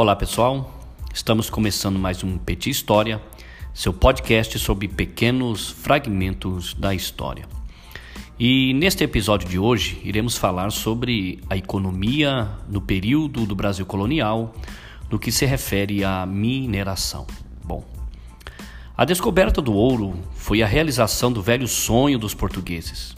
[0.00, 0.80] Olá pessoal,
[1.12, 3.20] estamos começando mais um Petit História,
[3.74, 7.44] seu podcast sobre pequenos fragmentos da história.
[8.38, 14.54] E neste episódio de hoje iremos falar sobre a economia no período do Brasil colonial,
[15.10, 17.26] no que se refere à mineração.
[17.62, 17.84] Bom,
[18.96, 23.14] a descoberta do ouro foi a realização do velho sonho dos portugueses,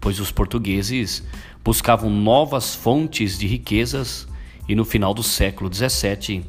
[0.00, 1.26] pois os portugueses
[1.64, 4.28] buscavam novas fontes de riquezas
[4.72, 6.42] e no final do século XVII,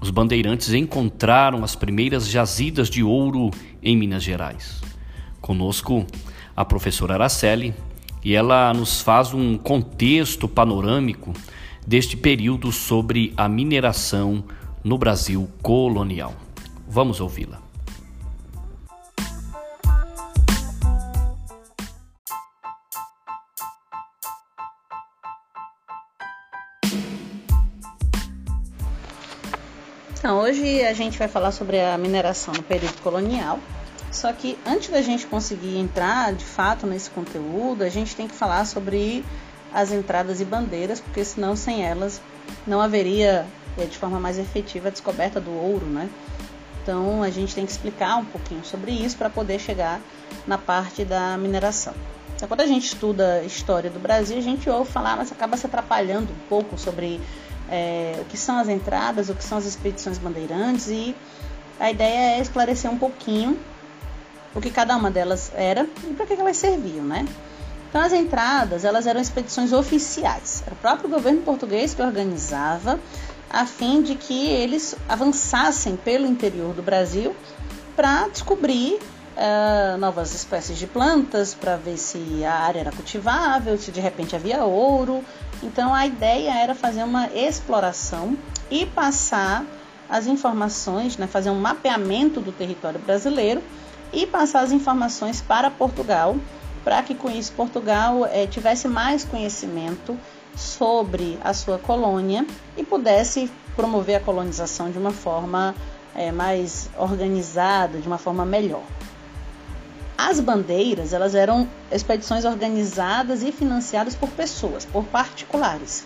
[0.00, 4.82] os bandeirantes encontraram as primeiras jazidas de ouro em Minas Gerais.
[5.40, 6.04] Conosco,
[6.56, 7.72] a professora Araceli,
[8.24, 11.32] e ela nos faz um contexto panorâmico
[11.86, 14.42] deste período sobre a mineração
[14.82, 16.34] no Brasil colonial.
[16.88, 17.67] Vamos ouvi-la.
[30.48, 33.58] Hoje a gente vai falar sobre a mineração no período colonial.
[34.10, 38.34] Só que antes da gente conseguir entrar de fato nesse conteúdo, a gente tem que
[38.34, 39.22] falar sobre
[39.74, 42.22] as entradas e bandeiras, porque senão sem elas
[42.66, 43.44] não haveria
[43.76, 46.08] eh, de forma mais efetiva a descoberta do ouro, né?
[46.82, 50.00] Então a gente tem que explicar um pouquinho sobre isso para poder chegar
[50.46, 51.92] na parte da mineração.
[52.34, 55.56] Então, quando a gente estuda a história do Brasil, a gente ouve falar, mas acaba
[55.58, 57.20] se atrapalhando um pouco sobre
[57.70, 61.14] é, o que são as entradas, o que são as expedições bandeirantes e
[61.78, 63.58] a ideia é esclarecer um pouquinho
[64.54, 67.26] o que cada uma delas era e para que elas serviam, né?
[67.88, 72.98] Então as entradas elas eram expedições oficiais, era o próprio governo português que organizava
[73.50, 77.34] a fim de que eles avançassem pelo interior do Brasil
[77.96, 78.98] para descobrir
[79.38, 84.36] uh, novas espécies de plantas, para ver se a área era cultivável, se de repente
[84.36, 85.24] havia ouro,
[85.62, 88.36] então a ideia era fazer uma exploração
[88.70, 89.64] e passar
[90.08, 93.62] as informações, né, fazer um mapeamento do território brasileiro
[94.12, 96.36] e passar as informações para Portugal,
[96.82, 100.18] para que com isso Portugal é, tivesse mais conhecimento
[100.56, 102.46] sobre a sua colônia
[102.76, 105.74] e pudesse promover a colonização de uma forma
[106.14, 108.82] é, mais organizada, de uma forma melhor.
[110.18, 116.04] As bandeiras, elas eram expedições organizadas e financiadas por pessoas, por particulares,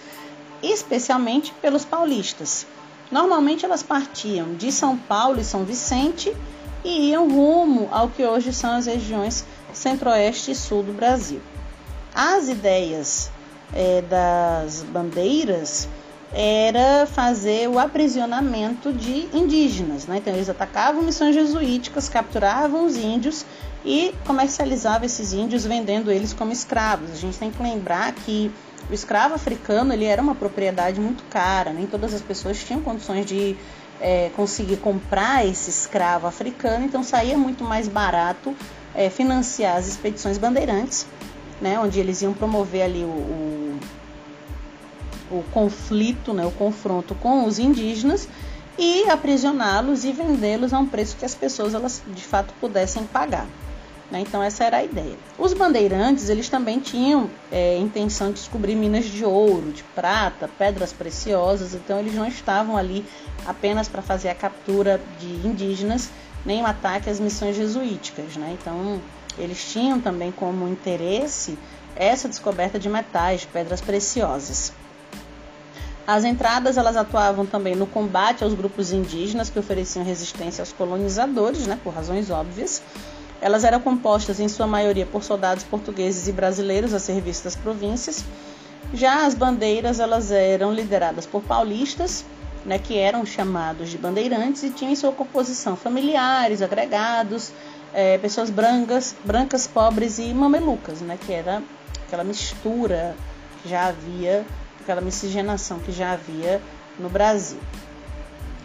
[0.62, 2.67] especialmente pelos paulistas.
[3.11, 6.37] Normalmente elas partiam de São Paulo e São Vicente
[6.84, 11.41] e iam rumo ao que hoje são as regiões centro-oeste e sul do Brasil.
[12.15, 13.31] As ideias
[13.75, 15.89] é, das bandeiras
[16.34, 20.06] era fazer o aprisionamento de indígenas.
[20.06, 20.19] Né?
[20.19, 23.45] Então, eles atacavam missões jesuíticas, capturavam os índios
[23.84, 27.10] e comercializava esses índios vendendo eles como escravos.
[27.10, 28.50] A gente tem que lembrar que
[28.88, 33.26] o escravo africano ele era uma propriedade muito cara, nem todas as pessoas tinham condições
[33.26, 33.56] de
[34.00, 38.54] é, conseguir comprar esse escravo africano, então saía muito mais barato
[38.94, 41.06] é, financiar as expedições bandeirantes,
[41.60, 43.78] né, onde eles iam promover ali o, o,
[45.31, 48.28] o conflito, né, o confronto com os indígenas
[48.76, 53.47] e aprisioná-los e vendê-los a um preço que as pessoas elas de fato pudessem pagar.
[54.12, 54.21] Né?
[54.21, 55.17] Então essa era a ideia.
[55.39, 60.93] Os bandeirantes eles também tinham é, intenção de descobrir minas de ouro, de prata, pedras
[60.93, 61.73] preciosas.
[61.73, 63.06] Então eles não estavam ali
[63.47, 66.11] apenas para fazer a captura de indígenas,
[66.45, 68.37] nem o ataque às missões jesuíticas.
[68.37, 68.55] Né?
[68.61, 69.01] Então
[69.39, 71.59] eles tinham também como interesse
[71.97, 74.75] essa descoberta de metais, pedras preciosas.
[76.06, 81.67] As entradas elas atuavam também no combate aos grupos indígenas que ofereciam resistência aos colonizadores,
[81.67, 82.83] né, por razões óbvias.
[83.42, 88.25] Elas eram compostas em sua maioria por soldados portugueses e brasileiros a serviço das províncias.
[88.94, 92.25] Já as bandeiras elas eram lideradas por paulistas,
[92.64, 97.53] né, que eram chamados de bandeirantes e tinham em sua composição familiares, agregados,
[97.92, 101.60] é, pessoas brancas, brancas, pobres e mamelucas, né, que era
[102.06, 103.16] aquela mistura
[103.60, 104.47] que já havia,
[104.80, 106.62] aquela miscigenação que já havia
[106.97, 107.59] no Brasil.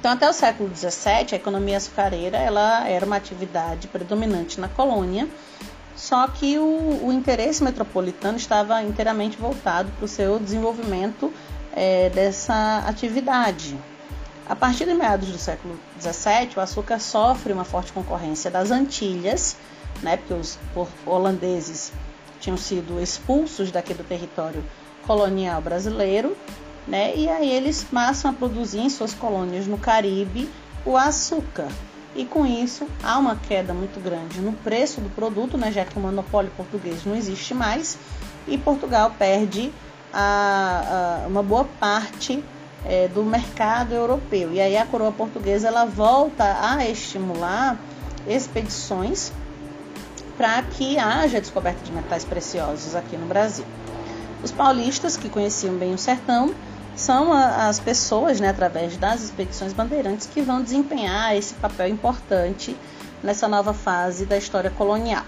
[0.08, 5.28] Então, até o século XVII, a economia açucareira ela era uma atividade predominante na colônia,
[5.98, 11.30] só que o, o interesse metropolitano estava inteiramente voltado para o seu desenvolvimento
[11.74, 13.78] é, dessa atividade.
[14.48, 19.58] A partir de meados do século XVII, o açúcar sofre uma forte concorrência das Antilhas,
[20.02, 20.58] né, porque os
[21.06, 21.92] holandeses
[22.40, 24.64] tinham sido expulsos daqui do território
[25.06, 26.34] colonial brasileiro
[26.88, 27.16] né?
[27.16, 30.50] E aí eles passam a produzir em suas colônias no Caribe
[30.86, 31.68] o açúcar.
[32.16, 35.72] E com isso há uma queda muito grande no preço do produto, né?
[35.72, 37.98] já que o monopólio português não existe mais,
[38.48, 39.72] e Portugal perde
[40.14, 42.44] a, a, uma boa parte
[42.86, 44.52] é, do mercado europeu.
[44.54, 47.78] E aí a coroa portuguesa ela volta a estimular
[48.28, 49.32] expedições
[50.38, 53.66] para que haja descoberta de metais preciosos aqui no Brasil.
[54.44, 56.54] Os paulistas, que conheciam bem o sertão,
[56.98, 62.76] são as pessoas, né, através das expedições bandeirantes, que vão desempenhar esse papel importante
[63.24, 65.24] nessa nova fase da história colonial.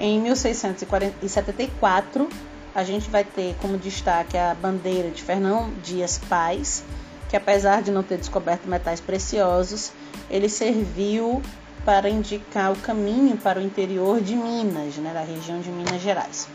[0.00, 2.28] Em 1674,
[2.74, 6.84] a gente vai ter como destaque a bandeira de Fernão Dias Paz,
[7.28, 9.92] que apesar de não ter descoberto metais preciosos,
[10.28, 11.40] ele serviu
[11.84, 16.48] para indicar o caminho para o interior de Minas, né, da região de Minas Gerais.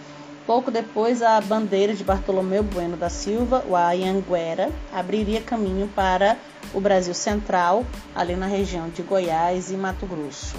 [0.45, 6.35] Pouco depois, a bandeira de Bartolomeu Bueno da Silva, o Ayanguera, abriria caminho para
[6.73, 7.85] o Brasil Central,
[8.15, 10.55] ali na região de Goiás e Mato Grosso.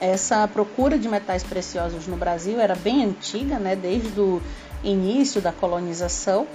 [0.00, 4.40] Essa procura de metais preciosos no Brasil era bem antiga, né, desde o
[4.84, 6.46] início da colonização.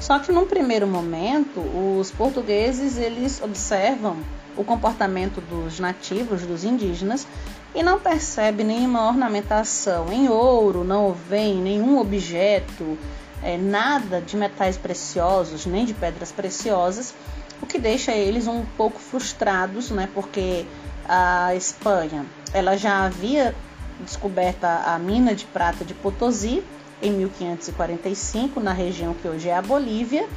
[0.00, 4.16] Só que num primeiro momento, os portugueses eles observam
[4.58, 7.26] o comportamento dos nativos, dos indígenas,
[7.74, 12.98] e não percebem nenhuma ornamentação em ouro, não vem nenhum objeto,
[13.40, 17.14] é, nada de metais preciosos, nem de pedras preciosas,
[17.62, 20.08] o que deixa eles um pouco frustrados, né?
[20.12, 20.66] Porque
[21.08, 23.54] a Espanha ela já havia
[24.00, 26.64] descoberto a mina de prata de Potosí
[27.00, 30.28] em 1545 na região que hoje é a Bolívia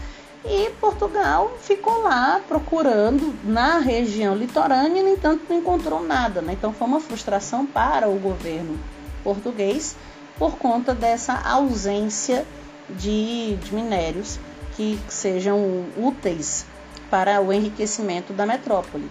[0.44, 6.42] e Portugal ficou lá procurando na região litorânea e, no entanto, não encontrou nada.
[6.42, 6.54] Né?
[6.54, 8.80] Então, foi uma frustração para o governo
[9.24, 9.96] português
[10.38, 12.46] por conta dessa ausência
[12.90, 14.40] de, de minérios
[14.76, 16.66] que sejam úteis
[17.10, 19.10] para o enriquecimento da metrópole.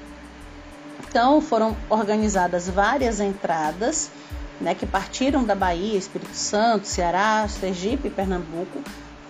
[1.06, 4.10] Então foram organizadas várias entradas
[4.60, 8.80] né, que partiram da Bahia, Espírito Santo, Ceará, Sergipe e Pernambuco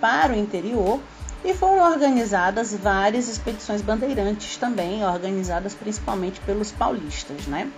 [0.01, 1.01] para o interior
[1.45, 7.47] e foram organizadas várias expedições bandeirantes também, organizadas principalmente pelos paulistas.
[7.47, 7.71] Né?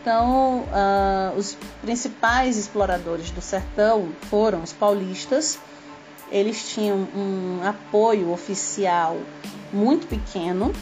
[0.00, 5.58] Então, uh, os principais exploradores do sertão foram os paulistas.
[6.30, 9.18] Eles tinham um apoio oficial
[9.72, 10.72] muito pequeno,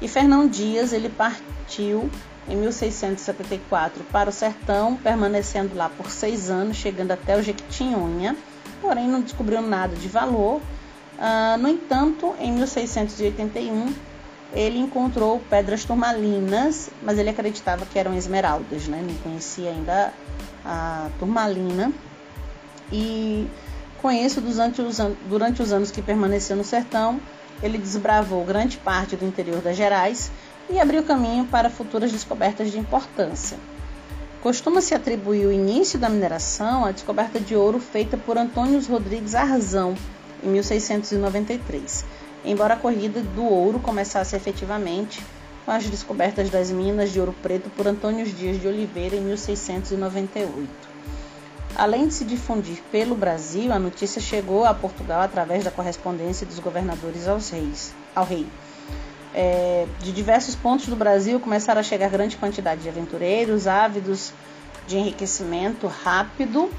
[0.00, 2.10] e Fernão Dias ele partiu
[2.48, 8.36] em 1674 para o sertão, permanecendo lá por seis anos, chegando até o Jequitinhonha,
[8.80, 10.60] porém não descobriu nada de valor.
[11.20, 13.92] Uh, no entanto, em 1681
[14.52, 19.04] ele encontrou pedras turmalinas, mas ele acreditava que eram esmeraldas, né?
[19.06, 20.12] não conhecia ainda
[20.64, 21.92] a turmalina.
[22.90, 23.46] E
[24.00, 27.20] com isso, durante os, durante os anos que permaneceu no sertão,
[27.62, 30.32] ele desbravou grande parte do interior das Gerais
[30.68, 33.58] e abriu caminho para futuras descobertas de importância.
[34.42, 39.94] Costuma-se atribuir o início da mineração à descoberta de ouro feita por Antônio Rodrigues Arzão,
[40.42, 42.04] em 1693,
[42.44, 45.22] embora a corrida do ouro começasse efetivamente
[45.64, 50.90] com as descobertas das minas de ouro preto por Antônio Dias de Oliveira em 1698.
[51.76, 56.58] Além de se difundir pelo Brasil, a notícia chegou a Portugal através da correspondência dos
[56.58, 58.46] governadores aos reis, ao rei.
[59.32, 64.32] É, de diversos pontos do Brasil começaram a chegar grande quantidade de aventureiros ávidos
[64.86, 66.70] de enriquecimento rápido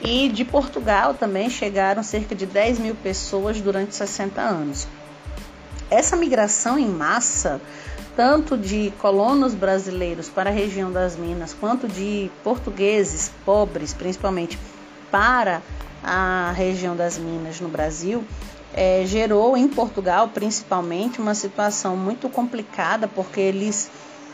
[0.00, 4.86] e de Portugal também chegaram cerca de 10 mil pessoas durante 60 anos.
[5.90, 7.60] Essa migração em massa
[8.16, 14.58] tanto de colonos brasileiros para a região das Minas, quanto de portugueses pobres, principalmente
[15.10, 15.62] para
[16.02, 18.24] a região das Minas no Brasil,
[18.74, 23.90] é, gerou em Portugal, principalmente, uma situação muito complicada, porque eles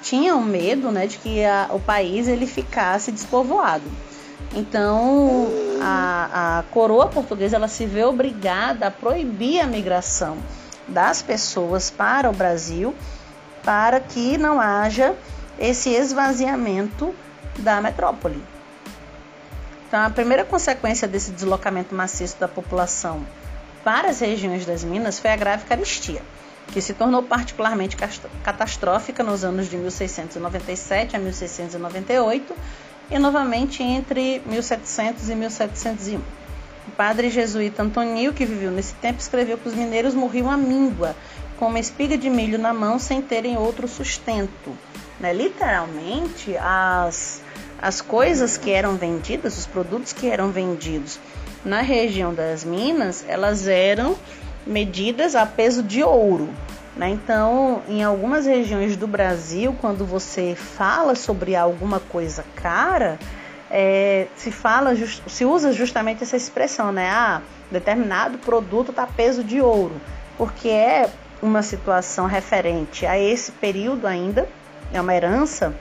[0.07, 3.85] tinham medo né, de que a, o país ele ficasse despovoado.
[4.55, 5.49] Então,
[5.83, 10.39] a, a coroa portuguesa ela se vê obrigada a proibir a migração
[10.87, 12.95] das pessoas para o Brasil
[13.65, 15.17] para que não haja
[15.59, 17.13] esse esvaziamento
[17.59, 18.41] da metrópole.
[19.89, 23.27] Então, a primeira consequência desse deslocamento maciço da população
[23.83, 26.23] para as regiões das Minas foi a grave caristia,
[26.73, 27.97] que se tornou particularmente
[28.43, 32.55] catastrófica nos anos de 1697 a 1698
[33.11, 36.19] e novamente entre 1700 e 1701.
[36.19, 41.17] O padre jesuíta Antonio, que viveu nesse tempo, escreveu que os mineiros morriam à míngua
[41.59, 44.77] com uma espiga de milho na mão sem terem outro sustento.
[45.19, 45.33] Né?
[45.33, 47.41] Literalmente, as,
[47.81, 51.19] as coisas que eram vendidas, os produtos que eram vendidos
[51.65, 54.17] na região das Minas, elas eram
[54.67, 56.49] medidas a peso de ouro.
[56.97, 57.11] Né?
[57.11, 63.19] Então, em algumas regiões do Brasil, quando você fala sobre alguma coisa cara,
[63.71, 64.95] é, se fala,
[65.27, 67.11] se usa justamente essa expressão, né?
[67.11, 70.01] Ah, determinado produto está peso de ouro,
[70.39, 71.11] porque é
[71.43, 74.49] uma situação referente a esse período ainda,
[74.93, 75.75] é uma herança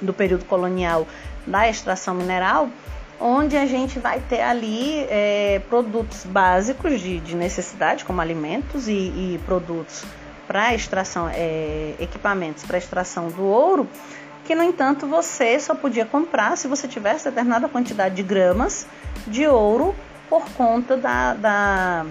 [0.00, 1.06] do período colonial
[1.46, 2.68] da extração mineral,
[3.20, 8.92] onde a gente vai ter ali é, produtos básicos de, de, necessidade, como alimentos e,
[8.92, 10.04] e produtos
[10.46, 13.86] para extração, é, equipamentos para extração do ouro,
[14.44, 18.86] que no entanto você só podia comprar se você tivesse determinada quantidade de gramas
[19.26, 19.94] de ouro
[20.28, 22.06] por conta da, da,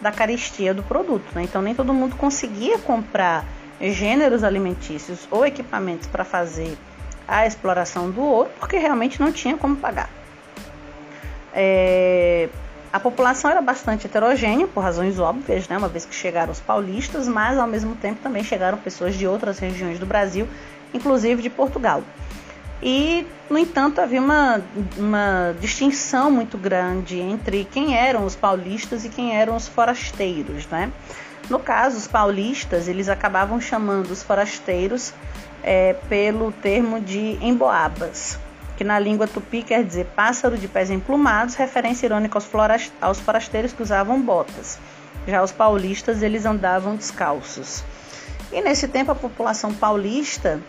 [0.00, 1.24] da caristia do produto.
[1.34, 1.44] Né?
[1.44, 3.44] Então nem todo mundo conseguia comprar
[3.80, 6.76] gêneros alimentícios ou equipamentos para fazer
[7.26, 10.08] a exploração do ouro, porque realmente não tinha como pagar.
[11.52, 12.48] É,
[12.92, 15.76] a população era bastante heterogênea, por razões óbvias, né?
[15.76, 19.58] uma vez que chegaram os paulistas, mas ao mesmo tempo também chegaram pessoas de outras
[19.58, 20.48] regiões do Brasil,
[20.94, 22.02] inclusive de Portugal.
[22.82, 24.62] E, no entanto, havia uma,
[24.96, 30.66] uma distinção muito grande entre quem eram os paulistas e quem eram os forasteiros.
[30.66, 30.92] Né?
[31.48, 35.14] No caso, os paulistas, eles acabavam chamando os forasteiros
[35.66, 38.38] é, pelo termo de emboabas,
[38.76, 43.72] que na língua tupi quer dizer pássaro de pés emplumados, referência irônica aos, aos forasteiros
[43.72, 44.78] que usavam botas.
[45.26, 47.82] Já os paulistas, eles andavam descalços.
[48.52, 50.60] E nesse tempo, a população paulista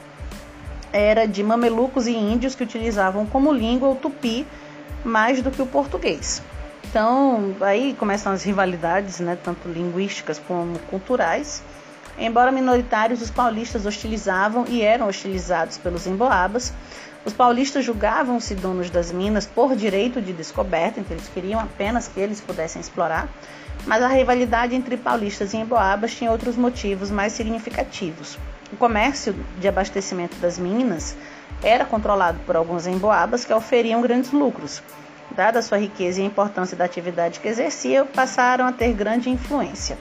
[0.92, 4.48] era de mamelucos e índios que utilizavam como língua o tupi
[5.06, 6.42] mais do que o português.
[6.90, 11.62] Então, aí começam as rivalidades, né, tanto linguísticas como culturais.
[12.18, 16.74] Embora minoritários, os paulistas hostilizavam e eram hostilizados pelos emboabas.
[17.24, 22.20] Os paulistas julgavam-se donos das minas por direito de descoberta, então eles queriam apenas que
[22.20, 23.28] eles pudessem explorar.
[23.86, 28.38] Mas a rivalidade entre paulistas e emboabas tinha outros motivos mais significativos.
[28.72, 31.16] O comércio de abastecimento das minas
[31.62, 34.82] era controlado por alguns emboabas que oferiam grandes lucros
[35.38, 39.30] dada a sua riqueza e a importância da atividade que exercia, passaram a ter grande
[39.30, 39.98] influência.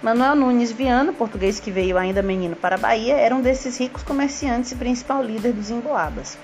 [0.00, 4.04] Manuel Nunes Viana, português que veio ainda menino para a Bahia, era um desses ricos
[4.04, 6.38] comerciantes e principal líder dos emboabas.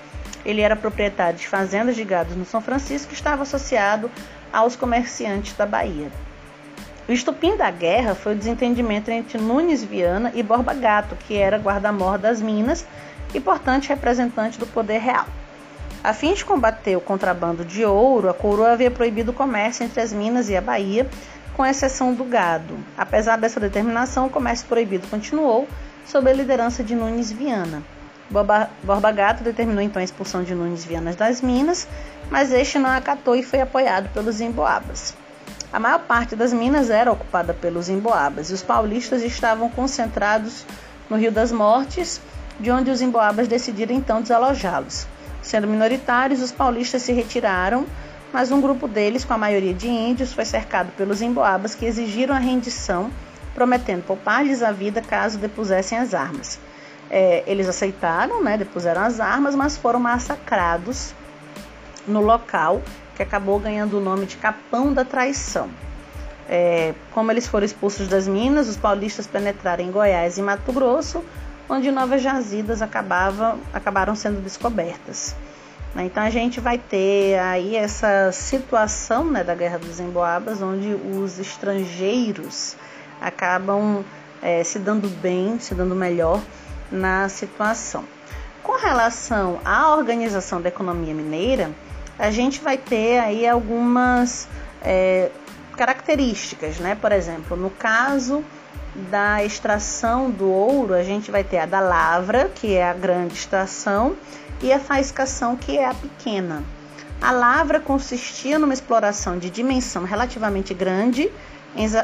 [0.45, 4.11] Ele era proprietário de fazendas de gado no São Francisco e estava associado
[4.51, 6.11] aos comerciantes da Bahia.
[7.07, 11.57] O estupim da guerra foi o desentendimento entre Nunes Viana e Borba Gato, que era
[11.57, 12.85] guarda-mor das Minas
[13.33, 15.27] e, portanto, representante do poder real.
[16.03, 20.01] A fim de combater o contrabando de ouro, a coroa havia proibido o comércio entre
[20.01, 21.09] as Minas e a Bahia,
[21.55, 22.77] com exceção do gado.
[22.97, 25.67] Apesar dessa determinação, o comércio proibido continuou
[26.05, 27.81] sob a liderança de Nunes Viana.
[28.29, 31.87] Borba Gato determinou então a expulsão de Nunes Viana das Minas,
[32.29, 35.15] mas este não acatou e foi apoiado pelos emboabas.
[35.71, 40.65] A maior parte das minas era ocupada pelos emboabas e os paulistas estavam concentrados
[41.09, 42.21] no Rio das Mortes,
[42.59, 45.05] de onde os emboabas decidiram então desalojá-los.
[45.41, 47.85] Sendo minoritários, os paulistas se retiraram,
[48.35, 52.35] mas um grupo deles, com a maioria de índios, foi cercado pelos emboabas que exigiram
[52.35, 53.09] a rendição,
[53.53, 56.59] prometendo poupar-lhes a vida caso depusessem as armas.
[57.09, 61.13] É, eles aceitaram, né, depuseram as armas, mas foram massacrados
[62.05, 62.81] no local,
[63.15, 65.69] que acabou ganhando o nome de Capão da Traição.
[66.49, 71.23] É, como eles foram expulsos das minas, os paulistas penetraram em Goiás e Mato Grosso,
[71.69, 75.33] onde novas jazidas acabavam, acabaram sendo descobertas.
[75.95, 76.05] Né?
[76.05, 81.39] Então a gente vai ter aí essa situação né, da Guerra dos Emboabas, onde os
[81.39, 82.75] estrangeiros
[83.21, 84.03] acabam
[84.41, 86.41] é, se dando bem, se dando melhor
[86.91, 88.03] na situação.
[88.61, 91.71] Com relação à organização da economia mineira,
[92.17, 94.47] a gente vai ter aí algumas
[94.81, 95.29] é,
[95.77, 96.97] características, né?
[96.99, 98.43] Por exemplo, no caso
[99.11, 103.33] da extração do ouro, a gente vai ter a da lavra, que é a grande
[103.33, 104.15] extração,
[104.65, 106.63] e a faiscação, que é a pequena.
[107.21, 111.31] A lavra consistia numa exploração de dimensão relativamente grande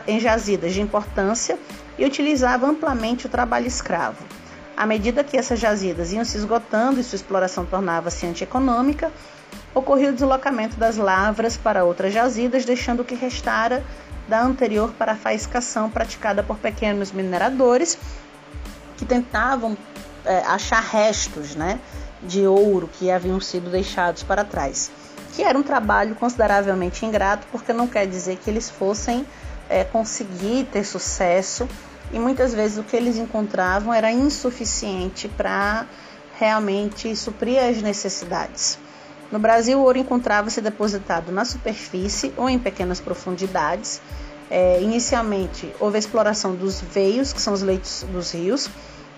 [0.07, 1.57] em jazidas de importância
[1.97, 4.23] e utilizava amplamente o trabalho escravo.
[4.77, 9.11] À medida que essas jazidas iam se esgotando e sua exploração tornava-se antieconômica,
[9.73, 13.83] ocorria o deslocamento das lavras para outras jazidas, deixando o que restara
[14.27, 17.97] da anterior para a faiscação praticada por pequenos mineradores
[18.97, 19.75] que tentavam
[20.23, 21.79] é, achar restos né,
[22.23, 24.91] de ouro que haviam sido deixados para trás.
[25.33, 29.25] Que era um trabalho consideravelmente ingrato, porque não quer dizer que eles fossem
[29.69, 31.67] é, conseguir ter sucesso
[32.13, 35.85] e muitas vezes o que eles encontravam era insuficiente para
[36.37, 38.77] realmente suprir as necessidades.
[39.31, 44.01] No Brasil, o ouro encontrava-se depositado na superfície ou em pequenas profundidades.
[44.49, 48.69] É, inicialmente, houve a exploração dos veios, que são os leitos dos rios,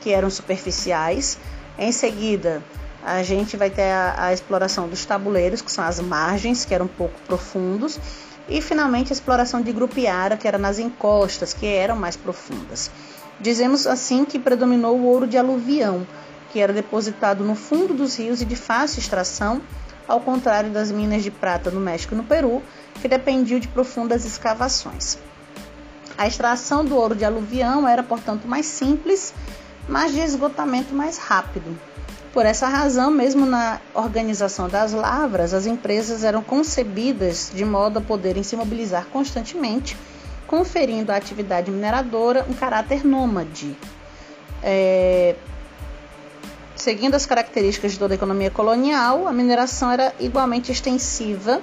[0.01, 1.39] que eram superficiais.
[1.79, 2.61] Em seguida,
[3.05, 6.85] a gente vai ter a, a exploração dos tabuleiros, que são as margens, que eram
[6.85, 7.99] um pouco profundos,
[8.47, 12.91] e finalmente a exploração de grupiara, que era nas encostas, que eram mais profundas.
[13.39, 16.05] Dizemos assim que predominou o ouro de aluvião,
[16.51, 19.61] que era depositado no fundo dos rios e de fácil extração,
[20.07, 22.61] ao contrário das minas de prata no México e no Peru,
[23.01, 25.17] que dependiam de profundas escavações.
[26.17, 29.33] A extração do ouro de aluvião era, portanto, mais simples,
[29.87, 31.75] mas de esgotamento mais rápido.
[32.33, 38.01] Por essa razão, mesmo na organização das lavras, as empresas eram concebidas de modo a
[38.01, 39.95] poderem se mobilizar constantemente,
[40.47, 43.77] conferindo à atividade mineradora um caráter nômade.
[44.63, 45.35] É...
[46.75, 51.61] Seguindo as características de toda a economia colonial, a mineração era igualmente extensiva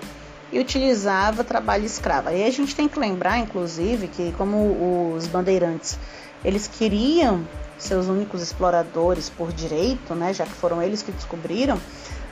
[0.52, 2.28] e utilizava trabalho escravo.
[2.28, 5.98] Aí a gente tem que lembrar, inclusive, que como os bandeirantes
[6.44, 7.44] eles queriam
[7.82, 11.78] seus únicos exploradores por direito, né, já que foram eles que descobriram,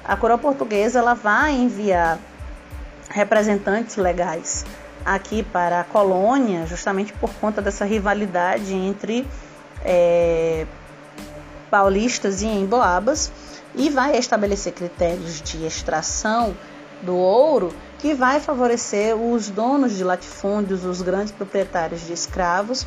[0.05, 2.19] a coroa portuguesa ela vai enviar
[3.11, 4.65] representantes legais
[5.05, 9.27] aqui para a colônia, justamente por conta dessa rivalidade entre
[9.85, 10.67] é,
[11.71, 13.31] paulistas e emboabas,
[13.75, 16.55] e vai estabelecer critérios de extração
[17.03, 22.87] do ouro que vai favorecer os donos de latifúndios, os grandes proprietários de escravos,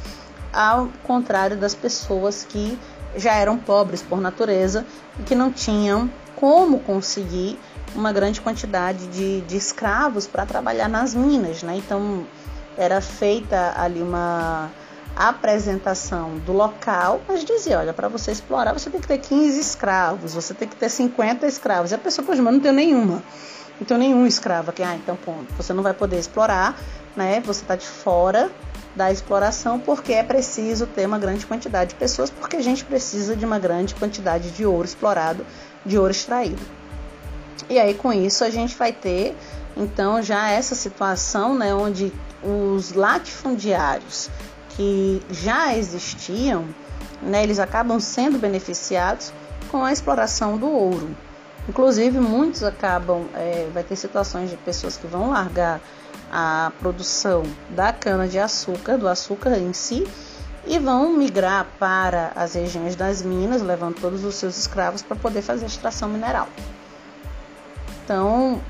[0.53, 2.77] ao contrário das pessoas que
[3.15, 4.85] já eram pobres por natureza
[5.19, 7.59] e que não tinham como conseguir
[7.93, 11.75] uma grande quantidade de, de escravos para trabalhar nas minas, né?
[11.75, 12.25] Então
[12.77, 14.69] era feita ali uma
[15.15, 20.33] apresentação do local, mas dizia, olha, para você explorar você tem que ter 15 escravos,
[20.33, 21.91] você tem que ter 50 escravos.
[21.91, 23.21] E a pessoa, poxa, mas não tem nenhuma.
[23.79, 24.83] Não tem nenhum escravo aqui.
[24.83, 25.53] Ah, então ponto.
[25.57, 26.77] Você não vai poder explorar,
[27.15, 27.41] né?
[27.41, 28.49] Você está de fora
[28.95, 33.35] da exploração, porque é preciso ter uma grande quantidade de pessoas, porque a gente precisa
[33.35, 35.45] de uma grande quantidade de ouro explorado,
[35.85, 36.61] de ouro extraído.
[37.69, 39.35] E aí com isso a gente vai ter
[39.75, 42.11] então já essa situação, né, onde
[42.43, 44.29] os latifundiários
[44.71, 46.65] que já existiam,
[47.21, 49.31] né, eles acabam sendo beneficiados
[49.69, 51.15] com a exploração do ouro.
[51.69, 55.79] Inclusive muitos acabam, é, vai ter situações de pessoas que vão largar
[56.31, 60.07] a produção da cana-de-açúcar, do açúcar em si,
[60.65, 65.41] e vão migrar para as regiões das minas, levando todos os seus escravos para poder
[65.41, 66.47] fazer extração mineral.
[68.03, 68.61] Então,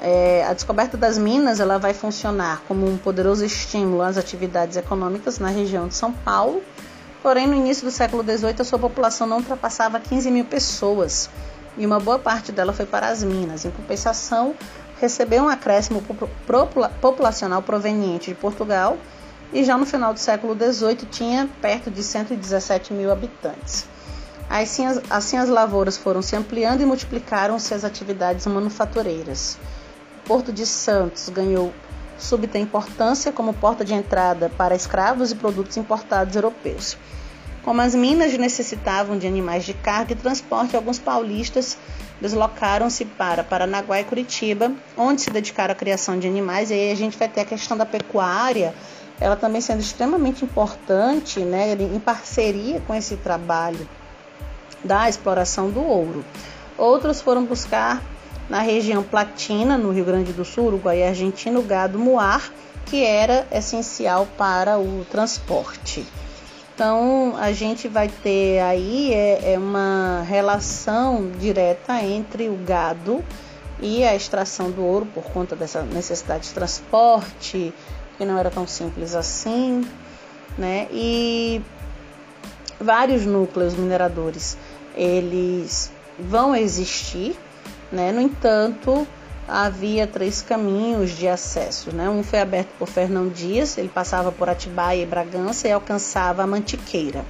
[0.00, 5.38] é, a descoberta das minas ela vai funcionar como um poderoso estímulo às atividades econômicas
[5.38, 6.62] na região de São Paulo.
[7.20, 11.28] Porém, no início do século XVIII, a sua população não ultrapassava 15 mil pessoas
[11.76, 13.64] e uma boa parte dela foi para as minas.
[13.64, 14.54] Em compensação,
[15.00, 16.02] recebeu um acréscimo
[17.00, 18.98] populacional proveniente de Portugal
[19.52, 23.86] e já no final do século XVIII tinha perto de 117 mil habitantes.
[24.48, 29.58] Assim as, assim as lavouras foram se ampliando e multiplicaram-se as atividades manufatureiras.
[30.24, 31.72] Porto de Santos ganhou
[32.18, 36.96] súbita importância como porta de entrada para escravos e produtos importados europeus.
[37.62, 41.76] Como as minas necessitavam de animais de carga e transporte, alguns paulistas
[42.20, 46.70] deslocaram-se para Paranaguá e Curitiba, onde se dedicaram à criação de animais.
[46.70, 48.74] E aí a gente vai ter a questão da pecuária,
[49.20, 53.88] ela também sendo extremamente importante, né, em parceria com esse trabalho
[54.82, 56.24] da exploração do ouro.
[56.76, 58.00] Outros foram buscar
[58.48, 62.50] na região Platina, no Rio Grande do Sul, Uruguai e Argentina, o gado muar,
[62.86, 66.06] que era essencial para o transporte.
[66.78, 73.20] Então a gente vai ter aí é, é uma relação direta entre o gado
[73.80, 77.74] e a extração do ouro por conta dessa necessidade de transporte,
[78.16, 79.84] que não era tão simples assim,
[80.56, 80.86] né?
[80.92, 81.60] E
[82.80, 84.56] vários núcleos mineradores,
[84.94, 87.36] eles vão existir,
[87.90, 88.12] né?
[88.12, 89.04] No entanto,
[89.48, 91.94] havia três caminhos de acesso.
[91.94, 92.08] Né?
[92.08, 96.46] Um foi aberto por Fernão Dias, ele passava por Atibaia e Bragança e alcançava a
[96.46, 97.24] Mantiqueira.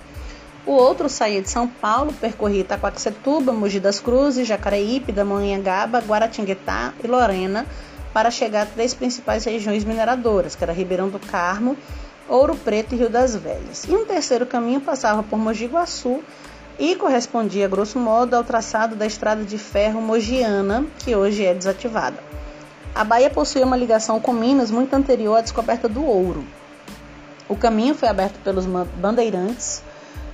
[0.66, 7.07] O outro saía de São Paulo, percorria Itaquaquecetuba, Mogi das Cruzes, Jacareípe, Damanhangaba, Guaratinguetá e
[7.07, 7.64] Lorena,
[8.12, 11.76] para chegar a três principais regiões mineradoras, que era Ribeirão do Carmo,
[12.28, 13.85] Ouro Preto e Rio das Velhas.
[13.88, 16.22] E um terceiro caminho passava por Mogi Guaçu
[16.79, 22.19] e correspondia, grosso modo, ao traçado da estrada de ferro mogiana, que hoje é desativada.
[22.95, 26.45] A Bahia possuía uma ligação com Minas muito anterior à descoberta do ouro.
[27.49, 29.83] O caminho foi aberto pelos bandeirantes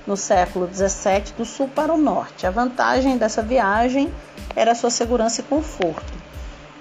[0.05, 2.45] no século XVII do sul para o norte.
[2.45, 4.11] A vantagem dessa viagem
[4.55, 6.24] era sua segurança e conforto.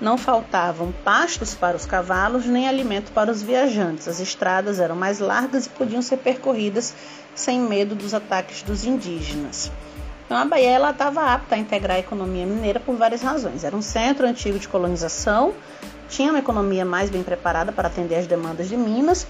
[0.01, 4.09] Não faltavam pastos para os cavalos nem alimento para os viajantes.
[4.09, 6.95] As estradas eram mais largas e podiam ser percorridas
[7.35, 9.71] sem medo dos ataques dos indígenas.
[10.25, 13.63] Então a Bahia estava apta a integrar a economia mineira por várias razões.
[13.63, 15.55] Era um centro antigo de colonização,
[16.09, 19.27] tinha uma economia mais bem preparada para atender as demandas de Minas.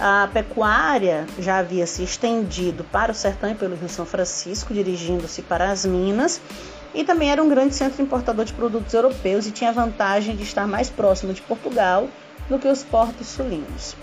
[0.00, 5.42] A pecuária já havia se estendido para o sertão e pelo Rio São Francisco, dirigindo-se
[5.42, 6.40] para as Minas.
[6.94, 10.42] E também era um grande centro importador de produtos europeus e tinha a vantagem de
[10.42, 12.08] estar mais próximo de Portugal
[12.48, 13.94] do que os portos sulinos.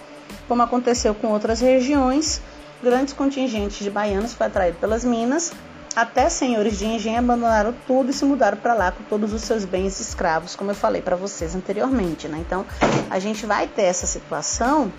[0.48, 2.42] Como aconteceu com outras regiões,
[2.84, 5.52] grandes contingentes de baianos foram atraídos pelas minas,
[5.96, 9.64] até senhores de engenho abandonaram tudo e se mudaram para lá com todos os seus
[9.64, 12.28] bens escravos, como eu falei para vocês anteriormente.
[12.28, 12.38] Né?
[12.46, 12.66] Então,
[13.10, 14.92] a gente vai ter essa situação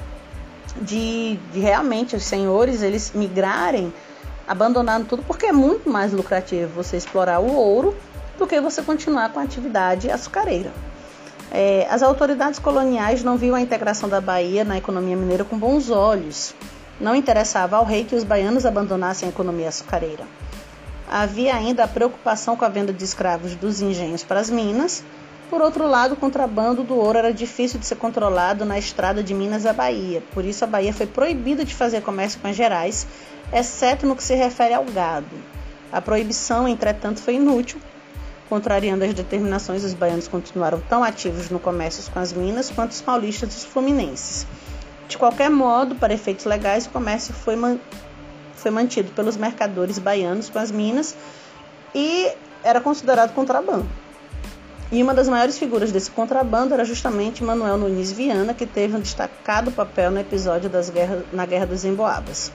[0.81, 3.93] de, de realmente os senhores eles migrarem,
[4.47, 7.97] abandonando tudo, porque é muito mais lucrativo você explorar o ouro
[8.39, 10.73] do que você continuar com a atividade açucareira.
[11.51, 15.91] É, as autoridades coloniais não viam a integração da Bahia na economia mineira com bons
[15.91, 16.55] olhos.
[17.01, 20.25] Não interessava ao rei que os baianos abandonassem a economia açucareira.
[21.09, 25.05] Havia ainda a preocupação com a venda de escravos dos engenhos para as minas.
[25.49, 29.33] Por outro lado, o contrabando do ouro era difícil de ser controlado na estrada de
[29.33, 30.21] Minas à Bahia.
[30.35, 33.07] Por isso, a Bahia foi proibida de fazer comércio com as Gerais,
[33.53, 35.37] exceto no que se refere ao gado.
[35.93, 37.81] A proibição, entretanto, foi inútil,
[38.49, 43.01] Contrariando as determinações, os baianos continuaram tão ativos no comércio com as minas quanto os
[43.01, 44.47] paulistas e os fluminenses.
[45.09, 47.79] De qualquer modo, para efeitos legais, o comércio foi, man
[48.55, 51.17] foi mantido pelos mercadores baianos com as minas
[51.93, 52.33] e
[52.63, 53.87] era considerado contrabando.
[54.93, 59.01] E uma das maiores figuras desse contrabando era justamente Manuel Nunes Viana, que teve um
[59.01, 62.53] destacado papel no episódio das guerras, na Guerra dos Emboabas.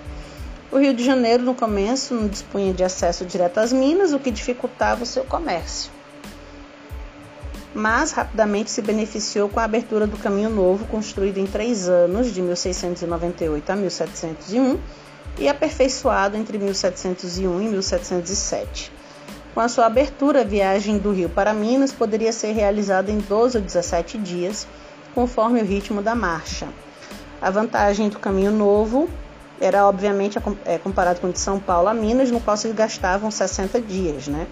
[0.72, 4.32] O Rio de Janeiro, no começo, não dispunha de acesso direto às minas, o que
[4.32, 5.92] dificultava o seu comércio.
[7.76, 12.42] Mas rapidamente se beneficiou com a abertura do Caminho Novo, construído em três anos, de
[12.42, 14.80] 1698 a 1701,
[15.40, 18.94] e aperfeiçoado entre 1701 e 1707.
[19.54, 23.58] Com a sua abertura, a viagem do Rio para Minas poderia ser realizada em 12
[23.58, 24.66] ou 17 dias,
[25.14, 26.70] conforme o ritmo da marcha.
[27.42, 29.10] A vantagem do Caminho Novo
[29.62, 33.30] era obviamente é, comparado com o de São Paulo a Minas, no qual se gastavam
[33.30, 34.48] 60 dias, né?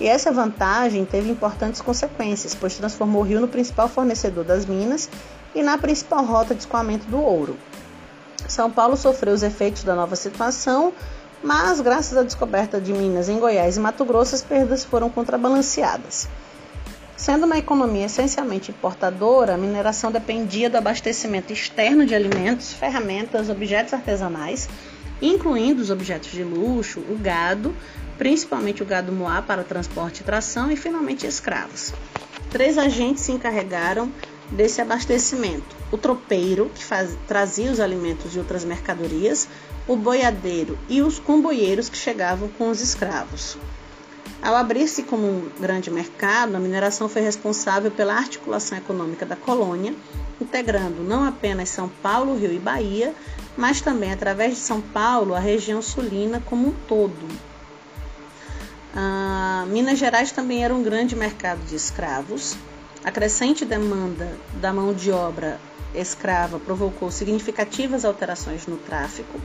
[0.00, 5.08] E essa vantagem teve importantes consequências, pois transformou o rio no principal fornecedor das minas
[5.54, 7.56] e na principal rota de escoamento do ouro.
[8.48, 10.92] São Paulo sofreu os efeitos da nova situação,
[11.42, 16.28] mas graças à descoberta de minas em Goiás e Mato Grosso, as perdas foram contrabalanceadas.
[17.18, 23.92] Sendo uma economia essencialmente importadora, a mineração dependia do abastecimento externo de alimentos, ferramentas, objetos
[23.92, 24.68] artesanais,
[25.20, 27.74] incluindo os objetos de luxo, o gado,
[28.16, 31.92] principalmente o gado moá para transporte e tração, e finalmente escravos.
[32.50, 34.12] Três agentes se encarregaram
[34.52, 39.48] desse abastecimento: o tropeiro, que faz, trazia os alimentos e outras mercadorias,
[39.88, 43.58] o boiadeiro e os comboieiros que chegavam com os escravos.
[44.40, 49.94] Ao abrir-se como um grande mercado, a mineração foi responsável pela articulação econômica da colônia,
[50.40, 53.12] integrando não apenas São Paulo, Rio e Bahia,
[53.56, 57.28] mas também, através de São Paulo, a região sulina como um todo.
[58.94, 62.56] Ah, Minas Gerais também era um grande mercado de escravos.
[63.04, 65.60] A crescente demanda da mão de obra
[65.94, 69.40] escrava provocou significativas alterações no tráfico.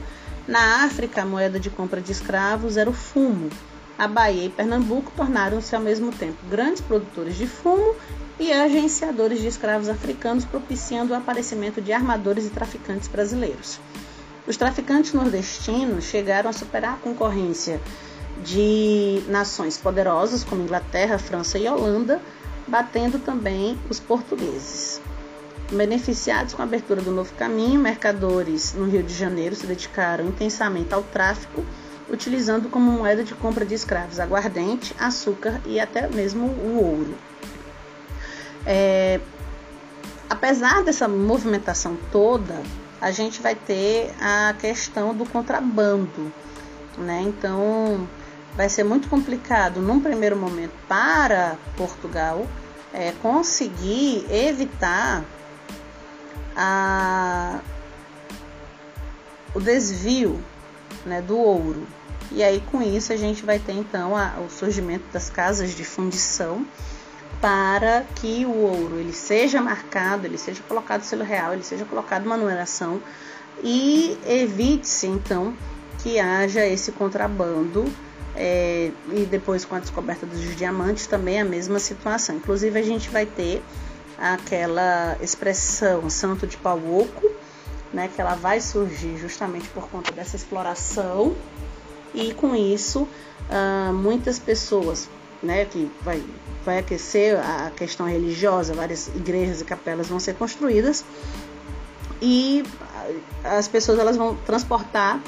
[0.46, 3.50] Na África, a moeda de compra de escravos era o fumo,
[3.98, 7.94] a Bahia e Pernambuco tornaram-se ao mesmo tempo grandes produtores de fumo
[8.38, 13.78] e agenciadores de escravos africanos, propiciando o aparecimento de armadores e traficantes brasileiros.
[14.46, 17.80] Os traficantes nordestinos chegaram a superar a concorrência
[18.42, 22.20] de nações poderosas como Inglaterra, França e Holanda,
[22.66, 25.00] batendo também os portugueses.
[25.70, 30.92] Beneficiados com a abertura do novo caminho, mercadores no Rio de Janeiro se dedicaram intensamente
[30.92, 31.64] ao tráfico
[32.08, 37.14] utilizando como moeda de compra de escravos aguardente, açúcar e até mesmo o ouro.
[38.66, 39.20] É,
[40.28, 42.62] apesar dessa movimentação toda,
[43.00, 46.32] a gente vai ter a questão do contrabando,
[46.96, 47.22] né?
[47.22, 48.08] Então
[48.56, 52.46] vai ser muito complicado num primeiro momento para Portugal
[52.92, 55.24] é, conseguir evitar
[56.56, 57.58] a,
[59.54, 60.40] o desvio
[61.06, 61.86] né, do ouro.
[62.30, 65.84] E aí com isso a gente vai ter então a, o surgimento das casas de
[65.84, 66.66] fundição
[67.40, 72.24] para que o ouro ele seja marcado, ele seja colocado selo real, ele seja colocado
[72.24, 73.00] uma numeração
[73.62, 75.54] e evite-se então
[76.02, 77.84] que haja esse contrabando
[78.34, 82.36] é, e depois com a descoberta dos diamantes também a mesma situação.
[82.36, 83.62] Inclusive a gente vai ter
[84.18, 87.30] aquela expressão santo de pau oco,
[87.94, 91.34] né, que ela vai surgir justamente por conta dessa exploração
[92.12, 93.02] e com isso
[93.48, 95.08] uh, muitas pessoas,
[95.42, 96.22] né, que vai,
[96.64, 101.04] vai aquecer a questão religiosa, várias igrejas e capelas vão ser construídas
[102.20, 102.64] e
[103.44, 105.20] as pessoas elas vão transportar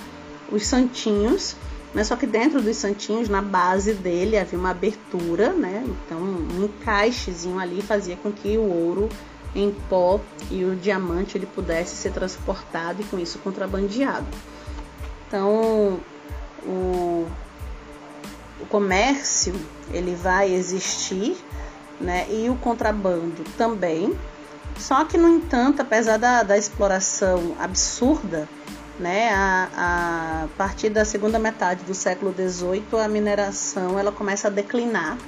[0.51, 1.55] os santinhos,
[1.95, 2.05] né?
[2.05, 5.85] Só que dentro dos santinhos, na base dele havia uma abertura, né?
[5.87, 9.09] Então um encaixezinho ali fazia com que o ouro
[9.57, 14.27] em pó e o diamante ele pudesse ser transportado e com isso contrabandeado.
[15.27, 16.01] Então
[16.65, 17.27] o,
[18.61, 19.55] o comércio
[19.93, 21.37] ele vai existir,
[22.01, 22.27] né?
[22.31, 24.17] E o contrabando também.
[24.79, 28.47] Só que no entanto, apesar da, da exploração absurda
[28.99, 29.31] né?
[29.31, 35.19] A, a partir da segunda metade do século XVIII, a mineração ela começa a declinar,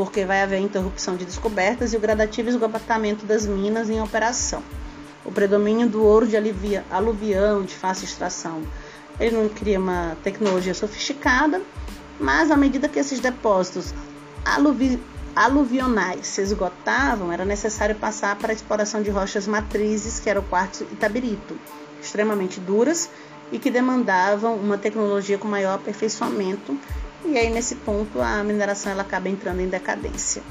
[0.00, 4.62] porque vai haver interrupção de descobertas e o gradativo esgotamento das minas em operação.
[5.26, 6.38] O predomínio do ouro de
[6.90, 8.62] aluvião, de fácil extração,
[9.20, 11.60] ele não cria uma tecnologia sofisticada,
[12.18, 13.92] mas à medida que esses depósitos
[14.42, 14.98] aluvi,
[15.36, 20.44] aluvionais se esgotavam, era necessário passar para a exploração de rochas matrizes, que era o
[20.44, 21.58] quartzo e tabirito
[22.00, 23.10] extremamente duras
[23.52, 26.74] e que demandavam uma tecnologia com maior aperfeiçoamento.
[27.24, 30.42] E aí nesse ponto a mineração ela acaba entrando em decadência.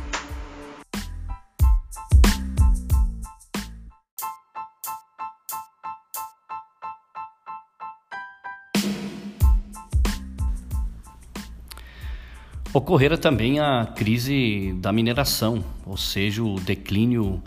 [12.71, 17.41] Ocorrera também a crise da mineração, ou seja, o declínio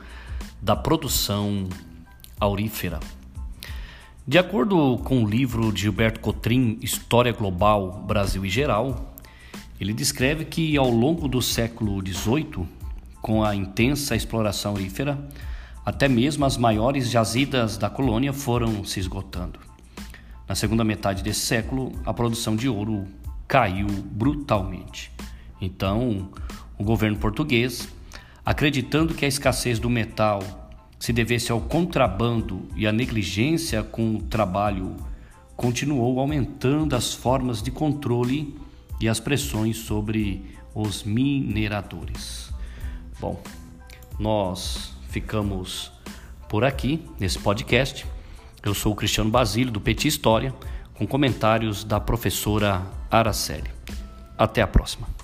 [0.61, 1.69] da produção
[2.41, 2.99] aurífera.
[4.27, 9.12] De acordo com o livro de Gilberto Cotrim, História Global, Brasil e Geral,
[9.81, 12.67] ele descreve que ao longo do século XVIII,
[13.21, 15.19] com a intensa exploração aurífera,
[15.85, 19.59] até mesmo as maiores jazidas da colônia foram se esgotando.
[20.49, 23.07] Na segunda metade desse século, a produção de ouro
[23.49, 25.11] caiu brutalmente.
[25.61, 26.31] Então,
[26.79, 27.89] o governo português,
[28.45, 30.41] acreditando que a escassez do metal
[30.99, 34.97] se devesse ao contrabando e à negligência com o trabalho,
[35.57, 38.57] continuou aumentando as formas de controle
[39.03, 42.53] e as pressões sobre os mineradores.
[43.21, 43.43] Bom,
[44.19, 45.93] nós ficamos
[46.49, 48.07] por aqui nesse podcast.
[48.63, 50.55] Eu sou o Cristiano Basílio do Petit História,
[50.95, 53.71] com comentários da professora Araceli.
[54.39, 55.22] Até a próxima.